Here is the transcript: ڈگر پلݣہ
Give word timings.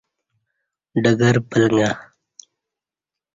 ڈگر 1.01 1.35
پلݣہ 1.49 1.89